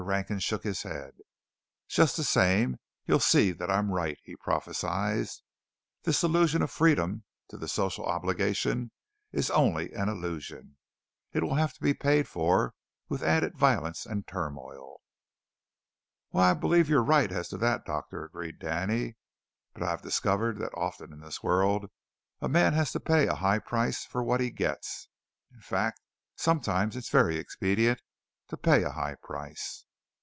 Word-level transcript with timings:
Rankin 0.03 0.39
shook 0.39 0.63
his 0.63 0.81
head. 0.81 1.13
"Just 1.87 2.17
the 2.17 2.23
same, 2.23 2.79
you'll 3.05 3.19
see 3.19 3.51
that 3.51 3.69
I 3.69 3.77
am 3.77 3.91
right," 3.91 4.17
he 4.23 4.35
prophesied. 4.35 5.27
"This 6.01 6.23
illusion 6.23 6.63
of 6.63 6.71
freedom 6.71 7.23
to 7.49 7.57
the 7.57 7.67
social 7.67 8.05
obligation 8.05 8.89
is 9.31 9.51
only 9.51 9.93
an 9.93 10.09
illusion. 10.09 10.77
It 11.33 11.43
will 11.43 11.53
have 11.53 11.73
to 11.75 11.79
be 11.81 11.93
paid 11.93 12.27
for 12.27 12.73
with 13.09 13.21
added 13.21 13.55
violence 13.55 14.07
and 14.07 14.25
turmoil." 14.25 15.01
"Why, 16.29 16.49
I 16.49 16.53
believe 16.55 16.89
you're 16.89 17.03
right 17.03 17.31
as 17.31 17.47
to 17.49 17.57
that, 17.59 17.85
Doctor," 17.85 18.23
agreed 18.25 18.57
Danny, 18.57 19.17
"but 19.71 19.83
I've 19.83 20.01
discovered 20.01 20.57
that 20.57 20.73
often 20.73 21.13
in 21.13 21.19
this 21.19 21.43
world 21.43 21.91
a 22.41 22.49
man 22.49 22.73
has 22.73 22.91
to 22.93 22.99
pay 22.99 23.27
a 23.27 23.35
high 23.35 23.59
price 23.59 24.03
for 24.03 24.23
what 24.23 24.41
he 24.41 24.49
gets. 24.49 25.09
In 25.53 25.61
fact, 25.61 26.01
sometimes 26.35 26.95
it's 26.95 27.09
very 27.09 27.37
expedient 27.37 28.01
to 28.47 28.57
pay 28.57 28.81
a 28.81 28.93
high 28.93 29.15
price." 29.21 29.85